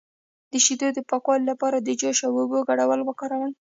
د 0.51 0.53
شیدو 0.65 0.87
د 0.93 0.99
پاکوالي 1.09 1.45
لپاره 1.51 1.77
د 1.79 1.89
جوش 1.99 2.19
او 2.27 2.33
اوبو 2.41 2.59
ګډول 2.69 2.99
وکاروئ 3.03 3.53